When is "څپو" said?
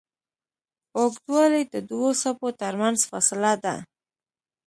2.21-2.47